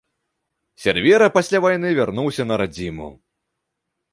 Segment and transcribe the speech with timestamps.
[0.85, 3.09] Сервера пасля вайны вярнуўся на радзіму.